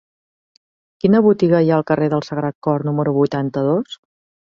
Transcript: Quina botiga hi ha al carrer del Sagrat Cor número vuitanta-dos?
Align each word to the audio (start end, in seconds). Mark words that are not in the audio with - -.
Quina 1.03 1.19
botiga 1.25 1.59
hi 1.65 1.69
ha 1.71 1.75
al 1.77 1.85
carrer 1.91 2.07
del 2.13 2.25
Sagrat 2.29 2.57
Cor 2.69 2.87
número 2.89 3.13
vuitanta-dos? 3.19 3.99